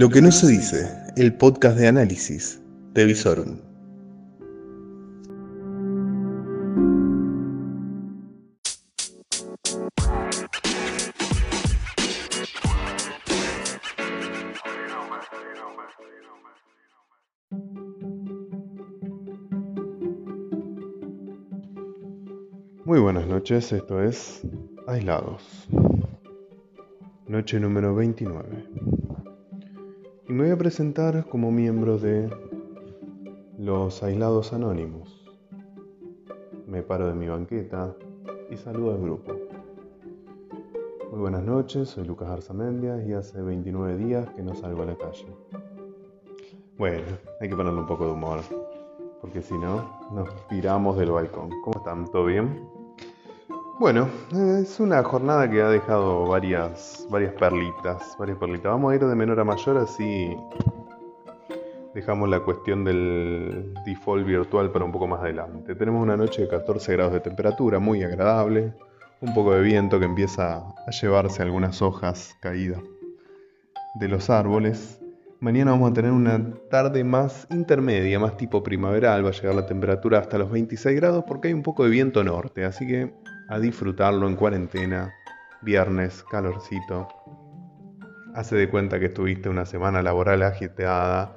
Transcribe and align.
Lo 0.00 0.08
que 0.08 0.22
no 0.22 0.32
se 0.32 0.46
dice, 0.46 0.90
el 1.18 1.34
podcast 1.34 1.76
de 1.76 1.86
análisis 1.86 2.58
de 2.94 3.04
Visorum. 3.04 3.58
Muy 22.86 23.00
buenas 23.00 23.26
noches, 23.26 23.70
esto 23.70 24.02
es 24.02 24.40
Aislados. 24.86 25.68
Noche 27.28 27.60
número 27.60 27.94
29. 27.94 28.99
Y 30.30 30.32
me 30.32 30.44
voy 30.44 30.52
a 30.52 30.56
presentar 30.56 31.26
como 31.28 31.50
miembro 31.50 31.98
de 31.98 32.30
los 33.58 34.00
Aislados 34.04 34.52
Anónimos. 34.52 35.28
Me 36.68 36.84
paro 36.84 37.08
de 37.08 37.14
mi 37.14 37.26
banqueta 37.26 37.96
y 38.48 38.56
saludo 38.56 38.92
al 38.92 39.00
grupo. 39.00 39.32
Muy 41.10 41.18
buenas 41.18 41.42
noches, 41.42 41.88
soy 41.88 42.04
Lucas 42.04 42.28
Arzamendia 42.28 43.04
y 43.04 43.12
hace 43.12 43.42
29 43.42 43.96
días 43.96 44.30
que 44.30 44.42
no 44.44 44.54
salgo 44.54 44.84
a 44.84 44.86
la 44.86 44.96
calle. 44.96 45.26
Bueno, 46.78 47.08
hay 47.40 47.48
que 47.48 47.56
ponerle 47.56 47.80
un 47.80 47.88
poco 47.88 48.06
de 48.06 48.12
humor, 48.12 48.38
porque 49.20 49.42
si 49.42 49.58
no, 49.58 49.98
nos 50.12 50.46
tiramos 50.46 50.96
del 50.96 51.10
balcón. 51.10 51.50
¿Cómo 51.64 51.78
están? 51.78 52.08
¿Todo 52.08 52.26
bien? 52.26 52.79
Bueno, 53.80 54.10
es 54.60 54.78
una 54.78 55.02
jornada 55.02 55.50
que 55.50 55.62
ha 55.62 55.70
dejado 55.70 56.26
varias, 56.26 57.06
varias 57.08 57.32
perlitas, 57.32 58.14
varias 58.18 58.36
perlitas. 58.36 58.70
Vamos 58.70 58.92
a 58.92 58.96
ir 58.96 59.02
de 59.02 59.14
menor 59.14 59.40
a 59.40 59.44
mayor, 59.44 59.78
así 59.78 60.36
dejamos 61.94 62.28
la 62.28 62.40
cuestión 62.40 62.84
del 62.84 63.72
default 63.86 64.26
virtual 64.26 64.70
para 64.70 64.84
un 64.84 64.92
poco 64.92 65.06
más 65.06 65.20
adelante. 65.20 65.74
Tenemos 65.76 66.02
una 66.02 66.14
noche 66.14 66.42
de 66.42 66.48
14 66.48 66.92
grados 66.92 67.14
de 67.14 67.20
temperatura, 67.20 67.78
muy 67.78 68.02
agradable, 68.02 68.74
un 69.22 69.32
poco 69.32 69.54
de 69.54 69.62
viento 69.62 69.98
que 69.98 70.04
empieza 70.04 70.58
a 70.58 70.90
llevarse 70.90 71.40
algunas 71.40 71.80
hojas 71.80 72.36
caídas 72.42 72.82
de 73.94 74.08
los 74.08 74.28
árboles. 74.28 75.00
Mañana 75.40 75.70
vamos 75.70 75.92
a 75.92 75.94
tener 75.94 76.12
una 76.12 76.52
tarde 76.68 77.02
más 77.02 77.46
intermedia, 77.48 78.18
más 78.18 78.36
tipo 78.36 78.62
primaveral, 78.62 79.24
va 79.24 79.30
a 79.30 79.32
llegar 79.32 79.54
la 79.54 79.64
temperatura 79.64 80.18
hasta 80.18 80.36
los 80.36 80.50
26 80.50 80.94
grados 80.96 81.24
porque 81.26 81.48
hay 81.48 81.54
un 81.54 81.62
poco 81.62 81.84
de 81.84 81.88
viento 81.88 82.22
norte, 82.22 82.66
así 82.66 82.86
que 82.86 83.14
a 83.50 83.58
disfrutarlo 83.58 84.28
en 84.28 84.36
cuarentena, 84.36 85.12
viernes, 85.60 86.22
calorcito. 86.30 87.08
Hace 88.32 88.54
de 88.54 88.70
cuenta 88.70 89.00
que 89.00 89.06
estuviste 89.06 89.48
una 89.48 89.66
semana 89.66 90.02
laboral 90.02 90.44
agiteada. 90.44 91.36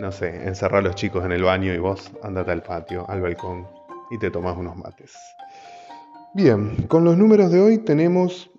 No 0.00 0.10
sé, 0.10 0.48
encerrar 0.48 0.80
a 0.80 0.88
los 0.88 0.96
chicos 0.96 1.24
en 1.24 1.30
el 1.30 1.44
baño 1.44 1.72
y 1.72 1.78
vos 1.78 2.10
andate 2.24 2.50
al 2.50 2.64
patio, 2.64 3.08
al 3.08 3.22
balcón 3.22 3.68
y 4.10 4.18
te 4.18 4.32
tomás 4.32 4.56
unos 4.56 4.76
mates. 4.76 5.14
Bien, 6.34 6.74
con 6.88 7.04
los 7.04 7.16
números 7.16 7.52
de 7.52 7.60
hoy 7.60 7.78
tenemos 7.78 8.50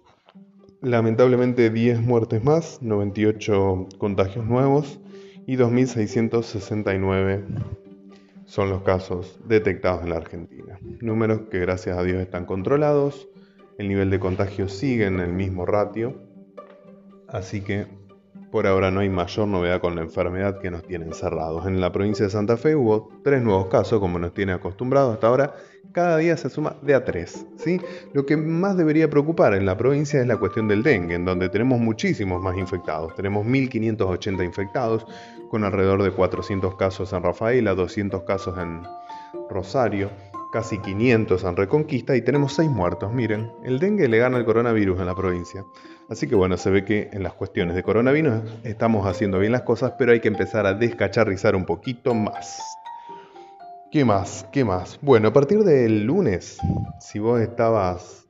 lamentablemente 0.82 1.70
10 1.70 2.00
muertes 2.00 2.42
más, 2.46 2.82
98 2.82 3.90
contagios 3.98 4.46
nuevos 4.46 5.02
y 5.46 5.58
2.669 5.58 7.44
son 8.50 8.72
los 8.72 8.82
casos 8.82 9.40
detectados 9.46 10.02
en 10.02 10.10
la 10.10 10.18
Argentina. 10.18 10.80
Números 11.02 11.42
que 11.52 11.60
gracias 11.60 11.96
a 11.96 12.04
Dios 12.04 12.20
están 12.20 12.46
controlados, 12.46 13.30
el 13.78 13.88
nivel 13.88 14.10
de 14.10 14.20
contagio 14.20 14.68
sigue 14.68 15.06
en 15.06 15.20
el 15.20 15.32
mismo 15.32 15.68
ratio, 15.68 16.20
así 17.28 17.62
que 17.62 17.86
por 18.52 18.66
ahora 18.66 18.92
no 18.92 19.02
hay 19.02 19.10
mayor 19.10 19.48
novedad 19.48 19.80
con 19.80 19.96
la 19.96 20.02
enfermedad 20.02 20.60
que 20.60 20.72
nos 20.72 20.84
tiene 20.84 21.06
encerrados. 21.06 21.66
En 21.68 21.80
la 21.80 21.92
provincia 21.92 22.26
de 22.26 22.32
Santa 22.32 22.58
Fe 22.58 22.76
hubo 22.76 23.10
tres 23.24 23.42
nuevos 23.42 23.68
casos, 23.68 24.00
como 24.00 24.20
nos 24.20 24.34
tiene 24.34 24.54
acostumbrados 24.54 25.14
hasta 25.14 25.28
ahora. 25.28 25.56
Cada 25.92 26.18
día 26.18 26.38
se 26.38 26.50
suma 26.50 26.76
de 26.82 26.94
a 26.94 27.04
tres. 27.04 27.46
¿sí? 27.58 27.80
Lo 28.14 28.26
que 28.26 28.38
más 28.38 28.78
debería 28.78 29.10
preocupar 29.10 29.54
en 29.56 29.66
la 29.66 29.78
provincia 29.78 30.22
es 30.22 30.28
la 30.28 30.38
cuestión 30.38 30.68
del 30.68 30.84
dengue, 30.84 31.16
en 31.16 31.26
donde 31.26 31.50
tenemos 31.50 31.80
muchísimos 31.80 32.42
más 32.42 32.58
infectados. 32.58 33.16
Tenemos 33.16 33.46
1.580 33.46 34.44
infectados, 34.46 35.06
con 35.50 35.64
alrededor 35.64 36.04
de 36.04 36.12
400 36.12 36.76
casos 36.76 37.12
en 37.14 37.24
Rafaela, 37.24 37.74
200 37.74 38.24
casos 38.24 38.58
en 38.60 38.84
Rosario 39.50 40.10
casi 40.52 40.80
500 40.80 41.44
en 41.44 41.56
Reconquista 41.56 42.16
y 42.16 42.22
tenemos 42.22 42.54
6 42.54 42.70
muertos. 42.70 43.14
Miren, 43.14 43.52
el 43.64 43.80
dengue 43.80 44.08
le 44.08 44.18
gana 44.18 44.38
al 44.38 44.46
coronavirus 44.46 45.00
en 45.00 45.06
la 45.06 45.16
provincia. 45.16 45.66
Así 46.10 46.28
que 46.28 46.36
bueno, 46.36 46.58
se 46.58 46.70
ve 46.70 46.86
que 46.86 47.10
en 47.14 47.24
las 47.24 47.34
cuestiones 47.34 47.76
de 47.76 47.84
coronavirus 47.84 48.42
estamos 48.64 49.06
haciendo 49.06 49.40
bien 49.40 49.52
las 49.52 49.62
cosas, 49.62 49.94
pero 49.98 50.12
hay 50.12 50.20
que 50.20 50.28
empezar 50.28 50.66
a 50.66 50.74
descacharrizar 50.74 51.56
un 51.56 51.66
poquito 51.66 52.14
más. 52.14 52.60
¿Qué 53.92 54.06
más? 54.06 54.46
¿Qué 54.52 54.64
más? 54.64 55.00
Bueno, 55.02 55.30
a 55.30 55.34
partir 55.34 55.60
del 55.60 56.04
lunes, 56.04 56.58
si 57.00 57.20
vos 57.20 57.42
estabas 57.42 58.28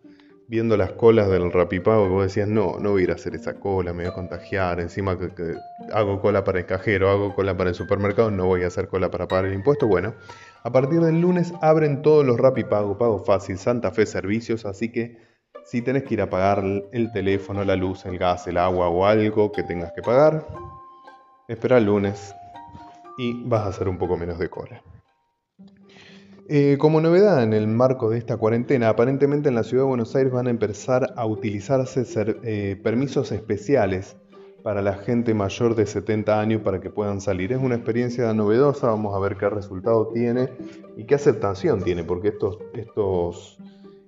viendo 0.49 0.75
las 0.77 0.93
colas 0.93 1.29
del 1.29 1.51
rapipago 1.51 2.05
que 2.05 2.09
vos 2.09 2.23
decías, 2.23 2.47
no, 2.47 2.79
no 2.79 2.91
voy 2.91 3.01
a 3.01 3.03
ir 3.03 3.11
a 3.11 3.15
hacer 3.15 3.35
esa 3.35 3.59
cola, 3.59 3.93
me 3.93 4.03
voy 4.03 4.11
a 4.11 4.15
contagiar, 4.15 4.79
encima 4.79 5.15
que, 5.17 5.29
que, 5.29 5.53
hago 5.93 6.19
cola 6.21 6.43
para 6.43 6.59
el 6.59 6.65
cajero, 6.65 7.09
hago 7.09 7.35
cola 7.35 7.55
para 7.55 7.69
el 7.69 7.75
supermercado, 7.75 8.31
no 8.31 8.47
voy 8.47 8.63
a 8.63 8.67
hacer 8.67 8.87
cola 8.87 9.11
para 9.11 9.27
pagar 9.27 9.45
el 9.45 9.53
impuesto. 9.53 9.85
Bueno, 9.85 10.15
a 10.63 10.71
partir 10.71 10.99
del 11.01 11.21
lunes 11.21 11.53
abren 11.61 12.01
todos 12.01 12.25
los 12.25 12.37
Rapipago, 12.37 12.97
Pago 12.97 13.19
Fácil, 13.19 13.57
Santa 13.57 13.91
Fe 13.91 14.05
Servicios, 14.05 14.65
así 14.65 14.91
que 14.91 15.17
si 15.65 15.81
tenés 15.81 16.03
que 16.03 16.15
ir 16.15 16.21
a 16.21 16.29
pagar 16.29 16.63
el 16.91 17.11
teléfono, 17.11 17.63
la 17.63 17.75
luz, 17.75 18.05
el 18.05 18.17
gas, 18.17 18.47
el 18.47 18.57
agua 18.57 18.89
o 18.89 19.05
algo 19.05 19.51
que 19.51 19.63
tengas 19.63 19.91
que 19.93 20.01
pagar, 20.01 20.45
espera 21.47 21.77
el 21.77 21.85
lunes 21.85 22.33
y 23.17 23.43
vas 23.43 23.65
a 23.65 23.69
hacer 23.69 23.87
un 23.87 23.97
poco 23.97 24.17
menos 24.17 24.39
de 24.39 24.49
cola. 24.49 24.81
Eh, 26.51 26.77
como 26.79 26.99
novedad 26.99 27.43
en 27.43 27.53
el 27.53 27.67
marco 27.67 28.09
de 28.09 28.17
esta 28.17 28.37
cuarentena, 28.37 28.89
aparentemente 28.89 29.49
en 29.49 29.55
la 29.55 29.63
ciudad 29.63 29.83
de 29.83 29.89
Buenos 29.89 30.15
Aires 30.15 30.33
van 30.33 30.47
a 30.47 30.49
empezar 30.49 31.13
a 31.15 31.25
utilizarse 31.27 32.03
eh, 32.43 32.79
permisos 32.81 33.31
especiales 33.31 34.17
para 34.63 34.81
la 34.81 34.93
gente 34.93 35.33
mayor 35.33 35.75
de 35.75 35.85
70 35.85 36.39
años 36.39 36.61
para 36.61 36.79
que 36.79 36.89
puedan 36.89 37.21
salir. 37.21 37.51
Es 37.51 37.59
una 37.61 37.75
experiencia 37.75 38.33
novedosa, 38.33 38.87
vamos 38.87 39.15
a 39.15 39.19
ver 39.19 39.37
qué 39.37 39.49
resultado 39.49 40.07
tiene 40.07 40.49
y 40.97 41.05
qué 41.05 41.15
aceptación 41.15 41.81
tiene, 41.81 42.03
porque 42.03 42.29
estos, 42.29 42.57
estos 42.73 43.57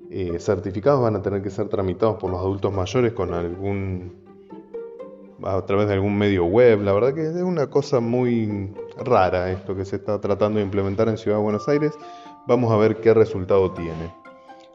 eh, 0.10 0.40
certificados 0.40 1.02
van 1.02 1.16
a 1.16 1.22
tener 1.22 1.42
que 1.42 1.50
ser 1.50 1.70
tramitados 1.70 2.18
por 2.18 2.32
los 2.32 2.40
adultos 2.40 2.74
mayores 2.74 3.14
con 3.14 3.34
algún 3.34 4.22
a 5.44 5.66
través 5.66 5.88
de 5.88 5.94
algún 5.94 6.18
medio 6.18 6.46
web. 6.46 6.82
La 6.82 6.94
verdad 6.94 7.14
que 7.14 7.22
es 7.22 7.36
una 7.36 7.68
cosa 7.68 8.00
muy 8.00 8.74
rara 8.98 9.52
esto 9.52 9.76
que 9.76 9.86
se 9.86 9.96
está 9.96 10.20
tratando 10.20 10.60
de 10.60 10.66
implementar 10.66 11.08
en 11.10 11.18
Ciudad 11.18 11.38
de 11.38 11.44
Buenos 11.44 11.68
Aires. 11.68 11.94
Vamos 12.48 12.72
a 12.72 12.78
ver 12.78 12.98
qué 12.98 13.14
resultado 13.14 13.72
tiene. 13.72 14.14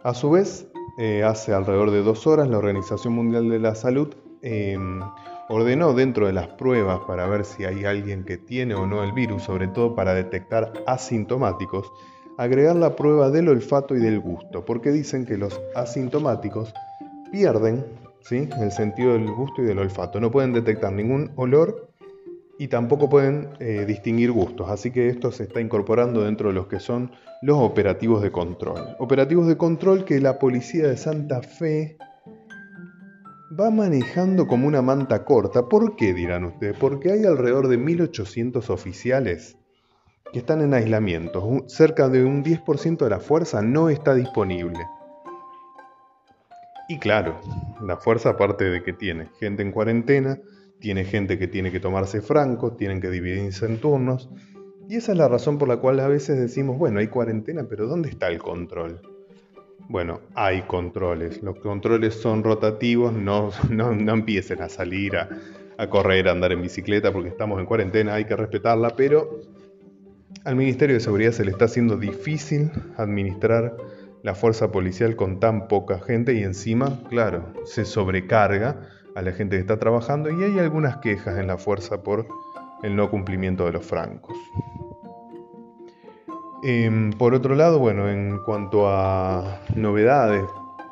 A 0.02 0.14
su 0.14 0.30
vez, 0.30 0.68
eh, 0.98 1.22
hace 1.24 1.52
alrededor 1.52 1.90
de 1.90 2.02
dos 2.02 2.26
horas 2.26 2.48
la 2.48 2.58
Organización 2.58 3.12
Mundial 3.12 3.48
de 3.48 3.58
la 3.58 3.74
Salud 3.74 4.14
em, 4.42 5.00
ordenó 5.48 5.94
dentro 5.94 6.26
de 6.26 6.32
las 6.32 6.48
pruebas 6.48 7.00
para 7.06 7.26
ver 7.26 7.44
si 7.44 7.64
hay 7.64 7.84
alguien 7.84 8.24
que 8.24 8.36
tiene 8.36 8.74
o 8.74 8.86
no 8.86 9.04
el 9.04 9.12
virus, 9.12 9.44
sobre 9.44 9.68
todo 9.68 9.94
para 9.94 10.14
detectar 10.14 10.72
asintomáticos, 10.86 11.92
agregar 12.36 12.76
la 12.76 12.96
prueba 12.96 13.30
del 13.30 13.48
olfato 13.48 13.94
y 13.94 14.00
del 14.00 14.20
gusto, 14.20 14.64
porque 14.64 14.90
dicen 14.90 15.24
que 15.24 15.36
los 15.36 15.60
asintomáticos 15.74 16.74
pierden 17.30 17.84
¿sí? 18.20 18.48
el 18.60 18.72
sentido 18.72 19.12
del 19.12 19.30
gusto 19.30 19.62
y 19.62 19.66
del 19.66 19.78
olfato, 19.78 20.20
no 20.20 20.30
pueden 20.30 20.52
detectar 20.52 20.92
ningún 20.92 21.30
olor 21.36 21.88
y 22.58 22.68
tampoco 22.68 23.08
pueden 23.08 23.50
eh, 23.60 23.84
distinguir 23.86 24.32
gustos, 24.32 24.70
así 24.70 24.90
que 24.90 25.08
esto 25.08 25.30
se 25.30 25.44
está 25.44 25.60
incorporando 25.60 26.24
dentro 26.24 26.48
de 26.48 26.54
los 26.54 26.66
que 26.66 26.80
son 26.80 27.12
los 27.42 27.58
operativos 27.58 28.22
de 28.22 28.32
control. 28.32 28.96
Operativos 28.98 29.46
de 29.46 29.56
control 29.56 30.04
que 30.04 30.20
la 30.20 30.38
policía 30.38 30.88
de 30.88 30.96
Santa 30.96 31.42
Fe 31.42 31.98
va 33.58 33.70
manejando 33.70 34.46
como 34.46 34.66
una 34.66 34.82
manta 34.82 35.24
corta. 35.24 35.68
¿Por 35.68 35.96
qué 35.96 36.12
dirán 36.12 36.44
ustedes? 36.44 36.76
Porque 36.78 37.12
hay 37.12 37.24
alrededor 37.24 37.68
de 37.68 37.76
1800 37.76 38.70
oficiales 38.70 39.56
que 40.32 40.40
están 40.40 40.60
en 40.62 40.74
aislamiento. 40.74 41.64
Cerca 41.66 42.08
de 42.08 42.24
un 42.24 42.44
10% 42.44 42.98
de 42.98 43.10
la 43.10 43.20
fuerza 43.20 43.62
no 43.62 43.88
está 43.88 44.14
disponible. 44.14 44.80
Y 46.88 46.98
claro, 46.98 47.40
la 47.82 47.96
fuerza 47.96 48.30
aparte 48.30 48.64
de 48.64 48.82
que 48.82 48.92
tiene 48.92 49.28
gente 49.40 49.62
en 49.62 49.72
cuarentena, 49.72 50.38
tiene 50.78 51.04
gente 51.04 51.38
que 51.38 51.48
tiene 51.48 51.72
que 51.72 51.80
tomarse 51.80 52.20
franco, 52.20 52.74
tienen 52.74 53.00
que 53.00 53.10
dividirse 53.10 53.66
en 53.66 53.80
turnos. 53.80 54.30
Y 54.88 54.96
esa 54.96 55.12
es 55.12 55.18
la 55.18 55.26
razón 55.26 55.58
por 55.58 55.66
la 55.66 55.78
cual 55.78 55.98
a 55.98 56.06
veces 56.06 56.38
decimos, 56.38 56.78
bueno, 56.78 57.00
hay 57.00 57.08
cuarentena, 57.08 57.64
pero 57.68 57.86
¿dónde 57.86 58.08
está 58.08 58.28
el 58.28 58.38
control? 58.38 59.15
Bueno, 59.88 60.20
hay 60.34 60.62
controles. 60.62 61.42
Los 61.42 61.58
controles 61.58 62.14
son 62.14 62.42
rotativos, 62.42 63.12
no, 63.12 63.50
no, 63.70 64.12
empiecen 64.12 64.62
a 64.62 64.68
salir 64.68 65.16
a, 65.16 65.28
a, 65.78 65.88
correr, 65.88 66.28
a 66.28 66.32
andar 66.32 66.52
en 66.52 66.62
bicicleta 66.62 67.12
porque 67.12 67.28
estamos 67.28 67.60
en 67.60 67.66
cuarentena, 67.66 68.14
hay 68.14 68.24
que 68.24 68.36
respetarla, 68.36 68.90
pero 68.96 69.40
al 70.44 70.56
Ministerio 70.56 70.94
de 70.94 71.00
Seguridad 71.00 71.32
se 71.32 71.44
le 71.44 71.50
está 71.50 71.66
haciendo 71.66 71.96
difícil 71.96 72.70
administrar 72.96 73.76
la 74.22 74.34
fuerza 74.34 74.72
policial 74.72 75.14
con 75.14 75.38
tan 75.38 75.68
poca 75.68 76.00
gente 76.00 76.34
y 76.34 76.42
encima, 76.42 77.00
claro, 77.08 77.52
se 77.64 77.84
sobrecarga 77.84 78.80
a 79.14 79.22
la 79.22 79.32
gente 79.32 79.56
que 79.56 79.60
está 79.60 79.78
trabajando 79.78 80.30
y 80.30 80.42
hay 80.42 80.58
algunas 80.58 80.98
quejas 80.98 81.38
en 81.38 81.46
la 81.46 81.58
fuerza 81.58 82.02
por 82.02 82.26
el 82.82 82.96
no 82.96 83.10
cumplimiento 83.10 83.64
de 83.64 83.72
los 83.72 83.86
francos. 83.86 84.36
Em, 86.62 87.12
por 87.12 87.34
otro 87.34 87.54
lado, 87.54 87.78
bueno, 87.78 88.08
en 88.08 88.38
cuanto 88.38 88.88
a 88.88 89.60
novedades 89.74 90.44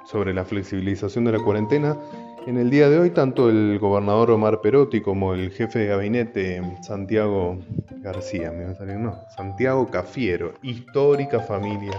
sobre 0.04 0.34
la 0.34 0.44
flexibilización 0.44 1.24
de 1.24 1.32
la 1.32 1.38
cuarentena, 1.38 1.98
en 2.46 2.58
el 2.58 2.68
día 2.68 2.90
de 2.90 2.98
hoy 2.98 3.10
tanto 3.10 3.48
el 3.48 3.78
gobernador 3.78 4.30
Omar 4.30 4.60
Perotti 4.60 5.00
como 5.00 5.32
el 5.32 5.50
jefe 5.50 5.78
de 5.80 5.86
gabinete 5.86 6.62
Santiago 6.82 7.58
García, 8.02 8.52
me 8.52 8.64
va 8.64 8.72
a 8.72 8.74
salir, 8.74 8.96
no, 8.96 9.18
Santiago 9.34 9.86
Cafiero, 9.90 10.52
histórica 10.62 11.40
familia 11.40 11.98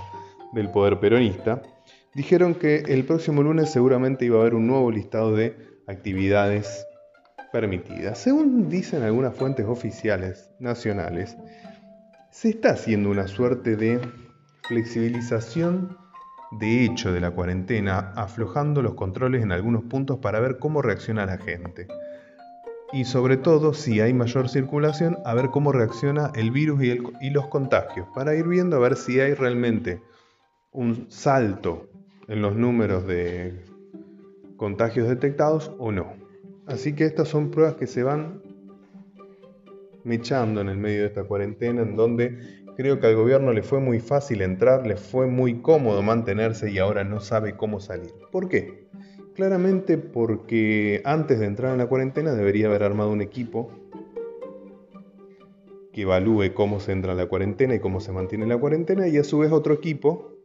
del 0.54 0.70
poder 0.70 1.00
peronista, 1.00 1.64
dijeron 2.14 2.54
que 2.54 2.84
el 2.88 3.06
próximo 3.06 3.42
lunes 3.42 3.72
seguramente 3.72 4.26
iba 4.26 4.38
a 4.38 4.42
haber 4.42 4.54
un 4.54 4.68
nuevo 4.68 4.92
listado 4.92 5.36
de 5.36 5.56
actividades 5.88 6.86
permitidas. 7.52 8.20
Según 8.20 8.70
dicen 8.70 9.02
algunas 9.02 9.34
fuentes 9.36 9.66
oficiales 9.66 10.52
nacionales, 10.60 11.36
se 12.36 12.50
está 12.50 12.72
haciendo 12.72 13.10
una 13.12 13.30
suerte 13.30 13.78
de 13.78 13.98
flexibilización 14.68 15.98
de 16.60 16.84
hecho 16.84 17.14
de 17.14 17.22
la 17.22 17.32
cuarentena, 17.32 18.12
aflojando 18.18 18.82
los 18.82 18.96
controles 18.96 19.42
en 19.42 19.54
algunos 19.54 19.86
puntos 19.86 20.20
para 20.20 20.42
ver 20.42 20.60
cómo 20.60 20.82
reacciona 20.82 21.26
la 21.26 21.38
gente. 21.38 21.88
Y 22.92 23.06
sobre 23.06 23.38
todo, 23.38 23.74
si 23.74 24.02
hay 24.02 24.14
mayor 24.14 24.50
circulación, 24.50 25.18
a 25.24 25.34
ver 25.34 25.50
cómo 25.50 25.72
reacciona 25.72 26.34
el 26.36 26.52
virus 26.52 26.84
y, 26.84 27.30
los 27.30 27.48
contagios, 27.48 28.06
para 28.14 28.36
ir 28.36 28.50
viendo 28.50 28.76
a 28.76 28.80
ver 28.80 28.98
si 28.98 29.18
hay 29.22 29.34
realmente 29.34 30.02
un 30.72 31.10
salto 31.10 31.90
en 32.28 32.42
los 32.42 32.58
números 32.58 33.08
de 33.08 33.64
contagios 34.58 35.08
detectados 35.08 35.72
o 35.80 35.94
no. 35.94 36.12
Así 36.68 36.96
que 36.96 37.06
estas 37.06 37.30
son 37.30 37.50
pruebas 37.50 37.76
que 37.76 37.88
se 37.88 38.04
van 38.04 38.42
mechando 40.06 40.62
en 40.62 40.70
el 40.70 40.78
medio 40.78 41.02
de 41.02 41.08
esta 41.08 41.24
cuarentena, 41.24 41.82
en 41.82 41.96
donde 41.96 42.38
creo 42.78 43.00
que 43.00 43.08
al 43.08 43.16
gobierno 43.16 43.52
le 43.52 43.64
fue 43.64 43.80
muy 43.80 44.00
fácil 44.00 44.42
entrar, 44.42 44.86
le 44.88 44.96
fue 44.96 45.28
muy 45.28 45.62
cómodo 45.62 46.02
mantenerse 46.02 46.72
y 46.72 46.78
ahora 46.78 47.04
no 47.04 47.20
sabe 47.20 47.56
cómo 47.58 47.80
salir. 47.80 48.14
¿Por 48.32 48.48
qué? 48.48 48.88
Claramente 49.34 49.98
porque 49.98 51.02
antes 51.04 51.40
de 51.40 51.48
entrar 51.48 51.74
en 51.74 51.80
la 51.80 51.88
cuarentena 51.88 52.34
debería 52.34 52.68
haber 52.68 52.84
armado 52.84 53.12
un 53.12 53.22
equipo 53.22 53.72
que 55.92 56.04
evalúe 56.04 56.54
cómo 56.54 56.80
se 56.80 56.92
entra 56.92 57.14
en 57.14 57.18
la 57.18 57.26
cuarentena 57.26 57.76
y 57.76 57.80
cómo 57.80 58.00
se 58.00 58.12
mantiene 58.12 58.46
la 58.46 58.58
cuarentena 58.58 59.08
y 59.08 59.18
a 59.18 59.24
su 59.24 59.40
vez 59.40 59.52
otro 59.52 59.74
equipo 59.74 60.36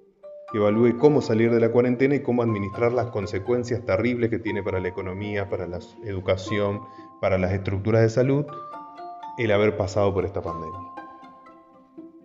que 0.50 0.58
evalúe 0.58 0.98
cómo 0.98 1.22
salir 1.22 1.52
de 1.52 1.60
la 1.60 1.70
cuarentena 1.70 2.16
y 2.16 2.20
cómo 2.20 2.42
administrar 2.42 2.92
las 2.92 3.06
consecuencias 3.10 3.84
terribles 3.84 4.30
que 4.30 4.38
tiene 4.38 4.62
para 4.62 4.80
la 4.80 4.88
economía, 4.88 5.48
para 5.48 5.66
la 5.66 5.78
educación, 6.04 6.80
para 7.20 7.38
las 7.38 7.52
estructuras 7.52 8.02
de 8.02 8.08
salud, 8.08 8.46
el 9.44 9.52
haber 9.52 9.76
pasado 9.76 10.12
por 10.12 10.24
esta 10.24 10.42
pandemia. 10.42 10.78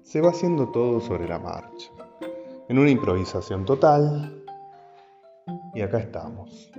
Se 0.01 0.21
va 0.21 0.31
haciendo 0.31 0.69
todo 0.69 0.99
sobre 0.99 1.27
la 1.27 1.39
marcha, 1.39 1.91
en 2.67 2.77
una 2.77 2.89
improvisación 2.89 3.65
total, 3.65 4.43
y 5.73 5.81
acá 5.81 5.99
estamos. 5.99 6.71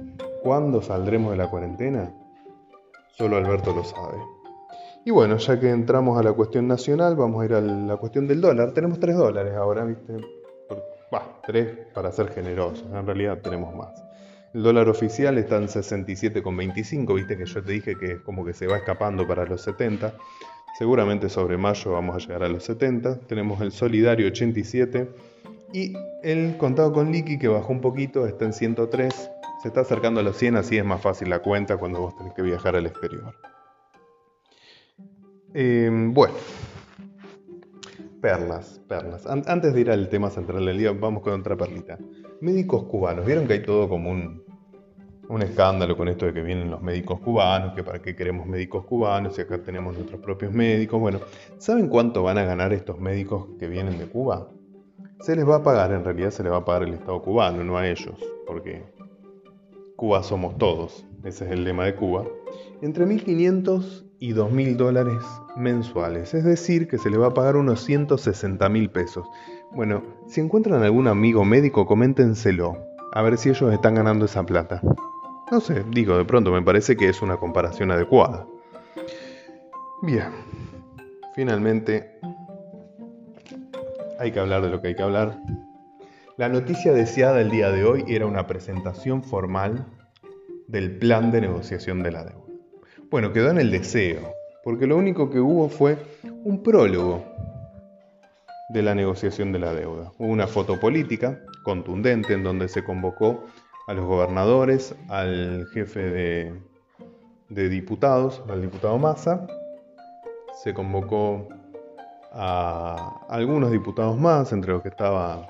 ¿Cuándo 0.43 0.83
saldremos 0.83 1.33
de 1.33 1.39
la 1.39 1.51
cuarentena? 1.51 2.15
Solo 3.13 3.37
Alberto 3.37 3.75
lo 3.75 3.83
sabe. 3.83 4.19
Y 5.05 5.11
bueno, 5.11 5.39
ya 5.39 5.59
que 5.59 5.71
entramos 5.71 6.19
a 6.19 6.23
la 6.23 6.33
cuestión 6.33 6.69
nacional, 6.69 7.17
vamos 7.17 7.43
a 7.43 7.45
ir 7.47 7.55
a 7.55 7.61
la 7.61 7.97
cuestión 7.97 8.27
del 8.27 8.41
dólar. 8.41 8.73
Tenemos 8.73 9.01
3 9.01 9.17
dólares 9.17 9.55
ahora, 9.55 9.85
¿viste? 9.85 10.17
Bah, 11.11 11.41
tres 11.47 11.87
para 11.95 12.11
ser 12.11 12.29
generosos, 12.31 12.85
en 12.93 13.07
realidad 13.07 13.39
tenemos 13.41 13.75
más. 13.75 14.06
El 14.57 14.63
dólar 14.63 14.89
oficial 14.89 15.37
está 15.37 15.59
en 15.59 15.69
67,25, 15.69 17.15
viste 17.15 17.37
que 17.37 17.45
yo 17.45 17.63
te 17.63 17.73
dije 17.73 17.95
que 17.95 18.23
como 18.23 18.43
que 18.43 18.55
se 18.55 18.67
va 18.67 18.79
escapando 18.79 19.29
para 19.29 19.45
los 19.45 19.61
70. 19.61 20.15
Seguramente 20.79 21.29
sobre 21.29 21.59
mayo 21.59 21.93
vamos 21.93 22.17
a 22.17 22.19
llegar 22.21 22.43
a 22.43 22.49
los 22.49 22.65
70. 22.65 23.21
Tenemos 23.27 23.61
el 23.61 23.71
solidario 23.71 24.29
87 24.29 25.11
y 25.75 25.93
el 26.23 26.57
contado 26.57 26.95
con 26.95 27.13
liqui 27.13 27.39
que 27.39 27.49
bajó 27.49 27.71
un 27.71 27.83
poquito, 27.83 28.27
está 28.27 28.47
en 28.47 28.55
103. 28.55 29.31
Se 29.61 29.69
está 29.69 29.83
acercando 29.83 30.21
a 30.21 30.23
los 30.23 30.39
100, 30.39 30.57
así 30.57 30.79
es 30.79 30.87
más 30.87 31.03
fácil 31.03 31.29
la 31.29 31.41
cuenta 31.41 31.77
cuando 31.77 32.01
vos 32.01 32.17
tenés 32.17 32.33
que 32.33 32.41
viajar 32.41 32.77
al 32.77 32.87
exterior. 32.87 33.35
Eh, 35.53 35.91
bueno, 35.93 36.35
Perlas, 38.23 38.81
perlas. 38.89 39.27
Antes 39.27 39.75
de 39.75 39.81
ir 39.83 39.91
al 39.91 40.09
tema 40.09 40.31
central 40.31 40.65
del 40.65 40.79
día, 40.79 40.93
vamos 40.93 41.23
con 41.23 41.39
otra 41.39 41.57
perlita. 41.57 41.99
Médicos 42.41 42.85
cubanos. 42.85 43.27
¿Vieron 43.27 43.47
que 43.47 43.53
hay 43.53 43.63
todo 43.63 43.89
como 43.89 44.11
un, 44.11 44.46
un 45.29 45.43
escándalo 45.43 45.97
con 45.97 46.09
esto 46.09 46.27
de 46.27 46.33
que 46.33 46.43
vienen 46.43 46.71
los 46.71 46.83
médicos 46.83 47.21
cubanos, 47.21 47.75
que 47.75 47.83
para 47.83 48.01
qué 48.01 48.15
queremos 48.15 48.47
médicos 48.47 48.85
cubanos 48.85 49.39
y 49.39 49.43
acá 49.43 49.59
tenemos 49.59 49.95
nuestros 49.95 50.21
propios 50.21 50.53
médicos? 50.53 51.01
Bueno, 51.01 51.21
¿saben 51.59 51.89
cuánto 51.89 52.23
van 52.23 52.39
a 52.39 52.45
ganar 52.45 52.73
estos 52.73 52.99
médicos 52.99 53.47
que 53.59 53.69
vienen 53.69 53.99
de 53.99 54.07
Cuba? 54.07 54.49
Se 55.21 55.35
les 55.35 55.49
va 55.49 55.57
a 55.57 55.63
pagar, 55.63 55.93
en 55.93 56.05
realidad 56.05 56.31
se 56.31 56.43
les 56.43 56.53
va 56.53 56.59
a 56.59 56.65
pagar 56.65 56.85
el 56.85 56.95
Estado 56.95 57.21
cubano, 57.23 57.65
no 57.65 57.77
a 57.79 57.89
ellos, 57.89 58.15
porque 58.47 58.85
Cuba 59.97 60.23
somos 60.23 60.59
todos, 60.59 61.07
ese 61.25 61.47
es 61.47 61.51
el 61.53 61.65
lema 61.65 61.87
de 61.87 61.95
Cuba. 61.95 62.25
Entre 62.83 63.07
1.500 63.07 64.05
y 64.19 64.33
2.000 64.33 64.77
dólares 64.77 65.23
mensuales, 65.57 66.35
es 66.35 66.45
decir, 66.45 66.87
que 66.87 66.99
se 66.99 67.11
le 67.11 67.19
va 67.19 67.29
a 67.29 67.35
pagar 67.35 67.57
unos 67.57 67.83
160 67.83 68.69
mil 68.69 68.91
pesos. 68.91 69.27
Bueno, 69.73 70.03
si 70.29 70.41
encuentran 70.41 70.83
algún 70.83 71.09
amigo 71.09 71.45
médico, 71.45 71.87
coméntenselo, 71.87 72.79
a 73.13 73.23
ver 73.23 73.39
si 73.39 73.49
ellos 73.49 73.73
están 73.73 73.95
ganando 73.95 74.27
esa 74.27 74.45
plata. 74.45 74.83
No 75.51 75.61
sé, 75.61 75.85
digo, 75.91 76.19
de 76.19 76.25
pronto 76.25 76.51
me 76.51 76.63
parece 76.63 76.97
que 76.97 77.09
es 77.09 77.23
una 77.23 77.37
comparación 77.37 77.93
adecuada. 77.93 78.47
Bien, 80.03 80.31
finalmente 81.37 82.19
hay 84.19 84.33
que 84.33 84.41
hablar 84.41 84.63
de 84.63 84.71
lo 84.71 84.81
que 84.81 84.89
hay 84.89 84.95
que 84.97 85.03
hablar. 85.03 85.39
La 86.37 86.49
noticia 86.49 86.93
deseada 86.93 87.41
el 87.41 87.51
día 87.51 87.71
de 87.71 87.85
hoy 87.85 88.05
era 88.09 88.27
una 88.27 88.47
presentación 88.49 89.23
formal 89.23 89.87
del 90.67 90.99
plan 90.99 91.31
de 91.31 91.41
negociación 91.41 92.03
de 92.03 92.11
la 92.11 92.25
deuda. 92.25 92.43
Bueno, 93.09 93.33
quedó 93.33 93.51
en 93.51 93.59
el 93.59 93.71
deseo, 93.71 94.33
porque 94.65 94.89
lo 94.89 94.97
único 94.97 95.31
que 95.31 95.39
hubo 95.39 95.69
fue 95.69 95.97
un 96.45 96.63
prólogo 96.65 97.25
de 98.71 98.83
la 98.83 98.97
negociación 98.97 99.53
de 99.53 99.61
la 99.61 99.73
deuda. 99.73 100.13
Hubo 100.19 100.29
una 100.29 100.49
foto 100.49 100.81
política 100.81 101.41
contundente 101.63 102.35
en 102.35 102.43
donde 102.43 102.69
se 102.69 102.83
convocó 102.83 103.45
a 103.87 103.95
los 103.95 104.05
gobernadores, 104.05 104.97
al 105.09 105.67
jefe 105.73 106.61
de, 107.49 107.69
diputados, 107.69 108.43
al 108.49 108.61
diputado 108.61 108.99
Massa, 108.99 109.47
se 110.63 110.75
convocó 110.75 111.49
a 112.33 113.25
algunos 113.29 113.71
diputados 113.71 114.19
más, 114.19 114.53
entre 114.53 114.73
los 114.73 114.83
que 114.83 114.89
estaba 114.89 115.47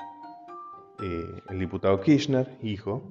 eh, 1.02 1.42
el 1.48 1.58
diputado 1.58 1.98
Kirchner, 2.00 2.58
hijo, 2.62 3.02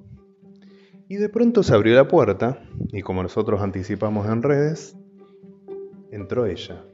y 1.08 1.16
de 1.16 1.28
pronto 1.28 1.64
se 1.64 1.74
abrió 1.74 1.96
la 1.96 2.06
puerta 2.06 2.62
y 2.92 3.02
como 3.02 3.22
nosotros 3.22 3.60
anticipamos 3.60 4.28
en 4.28 4.42
redes, 4.42 4.96
entró 6.12 6.46
ella. 6.46 6.84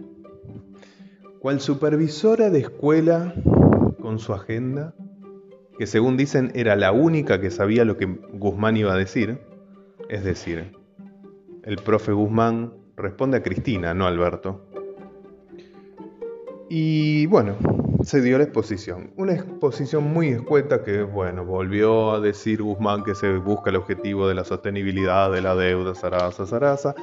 Cual 1.38 1.61
supervisora 1.61 2.49
de 2.49 2.61
escuela 2.61 3.35
con 4.00 4.18
su 4.18 4.33
agenda, 4.33 4.95
que 5.82 5.88
según 5.88 6.16
dicen 6.16 6.52
era 6.54 6.76
la 6.76 6.92
única 6.92 7.40
que 7.40 7.50
sabía 7.50 7.84
lo 7.84 7.96
que 7.96 8.06
Guzmán 8.06 8.76
iba 8.76 8.92
a 8.92 8.96
decir, 8.96 9.40
es 10.08 10.22
decir, 10.22 10.70
el 11.64 11.74
profe 11.78 12.12
Guzmán 12.12 12.72
responde 12.96 13.38
a 13.38 13.42
Cristina, 13.42 13.92
no 13.92 14.06
Alberto. 14.06 14.64
Y 16.70 17.26
bueno, 17.26 17.56
se 18.04 18.20
dio 18.20 18.38
la 18.38 18.44
exposición. 18.44 19.10
Una 19.16 19.32
exposición 19.32 20.04
muy 20.04 20.28
escueta 20.28 20.84
que, 20.84 21.02
bueno, 21.02 21.44
volvió 21.44 22.12
a 22.12 22.20
decir 22.20 22.62
Guzmán 22.62 23.02
que 23.02 23.16
se 23.16 23.38
busca 23.38 23.70
el 23.70 23.74
objetivo 23.74 24.28
de 24.28 24.36
la 24.36 24.44
sostenibilidad 24.44 25.32
de 25.32 25.42
la 25.42 25.56
deuda, 25.56 25.96
zaraza, 25.96 26.46
zaraza. 26.46 26.94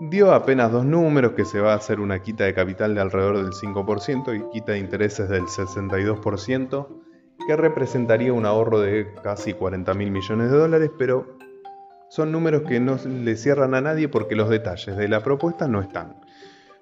Dio 0.00 0.32
apenas 0.32 0.72
dos 0.72 0.86
números, 0.86 1.32
que 1.32 1.44
se 1.44 1.60
va 1.60 1.74
a 1.74 1.76
hacer 1.76 2.00
una 2.00 2.22
quita 2.22 2.44
de 2.44 2.54
capital 2.54 2.94
de 2.94 3.02
alrededor 3.02 3.36
del 3.36 3.52
5% 3.52 4.34
y 4.34 4.50
quita 4.50 4.72
de 4.72 4.78
intereses 4.78 5.28
del 5.28 5.42
62%, 5.42 7.03
que 7.46 7.56
representaría 7.56 8.32
un 8.32 8.46
ahorro 8.46 8.80
de 8.80 9.12
casi 9.22 9.52
40 9.52 9.92
mil 9.94 10.10
millones 10.10 10.50
de 10.50 10.56
dólares, 10.56 10.90
pero 10.98 11.36
son 12.08 12.32
números 12.32 12.62
que 12.62 12.80
no 12.80 12.96
le 13.04 13.36
cierran 13.36 13.74
a 13.74 13.80
nadie 13.80 14.08
porque 14.08 14.36
los 14.36 14.48
detalles 14.48 14.96
de 14.96 15.08
la 15.08 15.22
propuesta 15.22 15.66
no 15.68 15.80
están. 15.80 16.16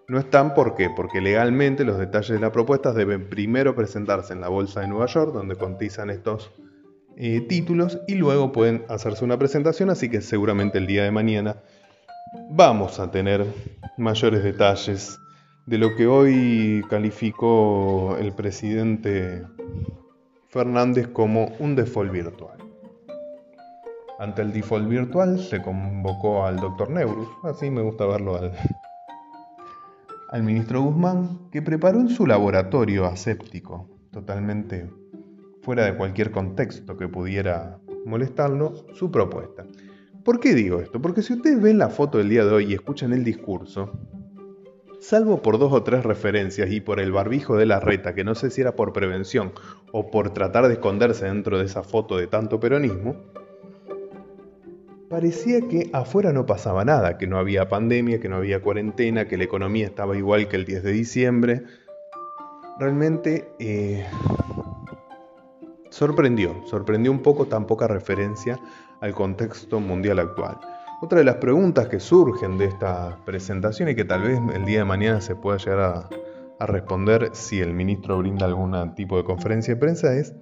No 0.09 0.19
están. 0.19 0.55
Porque 0.55 1.21
legalmente 1.21 1.85
los 1.85 1.99
detalles 1.99 2.31
de 2.31 2.41
la 2.41 2.53
propuesta 2.53 2.93
deben 2.93 3.29
primero 3.29 3.75
presentarse 3.75 4.33
en 4.33 4.41
la 4.41 4.49
Bolsa 4.49 4.81
de 4.81 4.89
Nueva 4.89 5.07
York, 5.07 5.33
donde 5.33 5.57
cotizan 5.57 6.11
estos 6.11 6.51
eh, 7.17 7.41
títulos, 7.41 8.01
y 8.07 8.15
luego 8.15 8.53
pueden 8.53 8.85
hacerse 8.89 9.25
una 9.25 9.39
presentación, 9.39 9.91
así 9.91 10.09
que 10.09 10.21
seguramente 10.21 10.79
el 10.79 10.87
día 10.87 11.05
de 11.05 11.11
mañana 11.11 11.57
vamos 12.51 13.01
a 13.01 13.11
tener 13.11 13.47
mayores 13.97 14.43
detalles 14.43 15.19
de 15.67 15.79
lo 15.79 15.95
que 15.95 16.07
hoy 16.07 16.83
calificó 16.89 18.17
el 18.19 18.33
presidente 18.33 19.45
Fernández 20.53 21.09
como 21.09 21.51
un 21.61 21.75
default 21.75 22.13
virtual. 22.13 22.59
Ante 24.19 24.43
el 24.43 24.53
default 24.53 24.87
virtual 24.87 25.41
se 25.41 25.63
convocó 25.63 26.45
al 26.45 26.57
doctor 26.57 26.91
Neurus, 26.91 27.29
así 27.43 27.71
me 27.71 27.81
gusta 27.81 28.05
verlo 28.05 28.37
al, 28.37 28.53
al 30.29 30.43
ministro 30.43 30.83
Guzmán, 30.83 31.49
que 31.51 31.63
preparó 31.63 32.01
en 32.01 32.11
su 32.11 32.27
laboratorio 32.27 33.07
aséptico, 33.07 33.89
totalmente 34.11 34.91
fuera 35.63 35.87
de 35.87 35.97
cualquier 35.97 36.31
contexto 36.31 36.99
que 36.99 37.09
pudiera 37.09 37.79
molestarlo, 38.05 38.75
su 38.93 39.11
propuesta. 39.11 39.65
¿Por 40.23 40.39
qué 40.39 40.53
digo 40.55 40.81
esto? 40.81 41.01
Porque 41.01 41.23
si 41.23 41.33
ustedes 41.33 41.63
ven 41.63 41.79
la 41.79 41.89
foto 41.89 42.19
del 42.19 42.29
día 42.29 42.45
de 42.45 42.53
hoy 42.53 42.67
y 42.67 42.75
escuchan 42.75 43.15
el 43.15 43.25
discurso, 43.25 43.91
salvo 45.03 45.43
por 45.43 45.59
dos 45.59 45.73
o 45.73 45.83
tres 45.83 46.05
referencias 46.05 46.71
y 46.71 46.81
por 46.81 47.01
el 47.01 47.11
barbijo 47.11 47.57
de 47.57 47.67
la 47.67 47.81
reta, 47.81 48.15
que 48.15 48.23
no 48.23 48.37
sé 48.37 48.51
si 48.51 48.61
era 48.61 48.77
por 48.77 48.93
prevención 48.93 49.53
o 49.91 50.11
por 50.13 50.31
tratar 50.31 50.69
de 50.69 50.75
esconderse 50.75 51.27
dentro 51.27 51.59
de 51.59 51.65
esa 51.65 51.83
foto 51.83 52.17
de 52.17 52.29
tanto 52.29 52.61
peronismo, 52.61 53.17
parecía 55.11 55.61
que 55.69 55.91
afuera 55.93 56.33
no 56.33 56.47
pasaba 56.47 56.85
nada, 56.85 57.19
que 57.19 57.27
no 57.27 57.39
había 57.39 57.69
pandemia, 57.69 58.21
que 58.21 58.29
no 58.29 58.37
había 58.37 58.63
cuarentena, 58.63 59.27
que 59.27 59.37
la 59.37 59.45
economía 59.45 59.87
estaba 59.87 60.17
igual 60.17 60.47
que 60.47 60.55
el 60.55 60.65
10 60.65 60.85
de 60.85 60.93
diciembre. 60.93 61.63
Realmente 62.79 63.49
eh, 63.59 64.07
sorprendió, 65.91 66.63
sorprendió 66.67 67.11
un 67.11 67.23
poco 67.23 67.47
tan 67.47 67.67
poca 67.67 67.89
referencia 67.89 68.61
al 69.01 69.13
contexto 69.15 69.81
mundial 69.81 70.21
actual. 70.21 70.59
Otra 71.05 71.19
de 71.19 71.25
las 71.25 71.39
preguntas 71.39 71.89
que 71.89 71.99
surgen 71.99 72.59
de 72.59 72.67
esta 72.67 73.19
presentación 73.25 73.89
y 73.89 73.97
que 73.97 74.05
tal 74.05 74.23
vez 74.23 74.39
el 74.55 74.65
día 74.65 74.79
de 74.79 74.85
mañana 74.85 75.21
se 75.21 75.35
pueda 75.35 75.59
llegar 75.59 75.81
a, 75.81 76.09
a 76.61 76.67
responder 76.67 77.31
si 77.33 77.61
el 77.61 77.75
ministro 77.75 78.19
brinda 78.19 78.47
algún 78.47 78.95
tipo 78.95 79.17
de 79.17 79.25
conferencia 79.25 79.75
de 79.75 79.81
prensa 79.81 80.15
es 80.15 80.33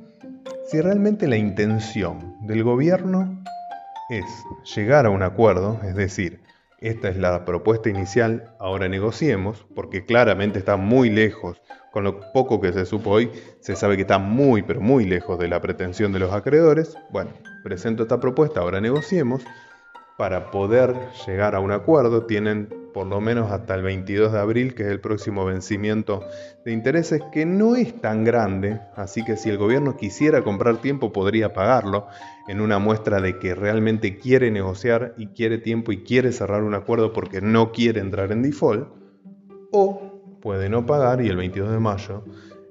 si 0.67 0.83
realmente 0.83 1.27
la 1.29 1.39
intención 1.39 2.37
del 2.43 2.63
gobierno 2.63 3.43
es 4.11 4.27
llegar 4.77 5.07
a 5.07 5.11
un 5.11 5.23
acuerdo, 5.23 5.81
es 5.83 5.95
decir, 5.95 6.43
esta 6.79 7.09
es 7.09 7.17
la 7.17 7.47
propuesta 7.47 7.89
inicial, 7.89 8.55
ahora 8.59 8.87
negociemos, 8.87 9.67
porque 9.75 10.05
claramente 10.05 10.59
está 10.59 10.77
muy 10.77 11.09
lejos, 11.09 11.63
con 11.91 12.05
lo 12.05 12.21
poco 12.35 12.61
que 12.61 12.75
se 12.75 12.85
supo 12.85 13.09
hoy, 13.09 13.31
se 13.61 13.77
sabe 13.77 13.97
que 13.97 14.03
está 14.03 14.19
muy, 14.19 14.61
pero 14.61 14.83
muy 14.83 15.07
lejos 15.07 15.39
de 15.39 15.49
la 15.49 15.63
pretensión 15.63 16.13
de 16.13 16.19
los 16.19 16.35
acreedores. 16.35 16.99
Bueno, 17.11 17.31
presento 17.65 18.03
esta 18.03 18.21
propuesta, 18.21 18.61
ahora 18.61 18.83
negociemos, 18.83 19.43
para 20.21 20.51
poder 20.51 20.95
llegar 21.27 21.55
a 21.55 21.61
un 21.61 21.73
acuerdo 21.73 22.27
tienen 22.27 22.69
por 22.93 23.07
lo 23.07 23.23
menos 23.23 23.51
hasta 23.51 23.75
el 23.75 23.81
22 23.81 24.33
de 24.33 24.39
abril, 24.39 24.75
que 24.75 24.83
es 24.83 24.91
el 24.91 25.01
próximo 25.01 25.47
vencimiento 25.47 26.23
de 26.63 26.73
intereses, 26.73 27.23
que 27.33 27.47
no 27.47 27.75
es 27.75 27.99
tan 28.03 28.23
grande, 28.23 28.83
así 28.97 29.25
que 29.25 29.39
si 29.39 29.49
el 29.49 29.57
gobierno 29.57 29.97
quisiera 29.97 30.45
comprar 30.45 30.77
tiempo 30.83 31.11
podría 31.11 31.55
pagarlo 31.55 32.07
en 32.49 32.61
una 32.61 32.79
muestra 32.79 33.23
de 33.23 33.39
que 33.39 33.55
realmente 33.55 34.19
quiere 34.19 34.51
negociar 34.51 35.15
y 35.17 35.29
quiere 35.29 35.57
tiempo 35.57 35.91
y 35.91 36.03
quiere 36.03 36.33
cerrar 36.33 36.65
un 36.65 36.75
acuerdo 36.75 37.15
porque 37.15 37.41
no 37.41 37.73
quiere 37.73 38.03
entrar 38.03 38.31
en 38.31 38.43
default, 38.43 38.89
o 39.73 40.37
puede 40.43 40.69
no 40.69 40.85
pagar 40.85 41.23
y 41.23 41.29
el 41.29 41.37
22 41.39 41.71
de 41.71 41.81
mayo 41.81 42.25